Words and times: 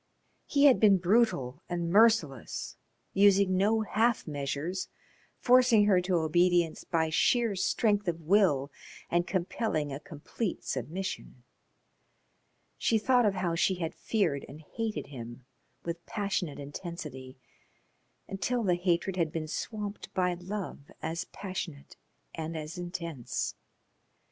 He 0.47 0.65
had 0.65 0.79
been 0.79 0.97
brutal 0.97 1.61
and 1.69 1.91
merciless, 1.91 2.75
using 3.13 3.55
no 3.55 3.81
half 3.81 4.25
measures, 4.25 4.87
forcing 5.37 5.85
her 5.85 6.01
to 6.01 6.15
obedience 6.15 6.83
by 6.83 7.11
sheer 7.11 7.55
strength 7.55 8.07
of 8.07 8.19
will 8.21 8.71
and 9.11 9.27
compelling 9.27 9.93
a 9.93 9.99
complete 9.99 10.63
submission. 10.63 11.43
She 12.79 12.97
thought 12.97 13.27
of 13.27 13.35
how 13.35 13.53
she 13.53 13.75
had 13.75 13.93
feared 13.93 14.43
and 14.49 14.61
hated 14.63 15.05
him 15.05 15.45
with 15.85 16.03
passionate 16.07 16.57
intensity, 16.57 17.37
until 18.27 18.63
the 18.63 18.73
hatred 18.73 19.17
had 19.17 19.31
been 19.31 19.47
swamped 19.47 20.11
by 20.15 20.33
love 20.33 20.89
as 21.03 21.25
passionate 21.25 21.95
and 22.33 22.57
as 22.57 22.75
intense. 22.75 23.53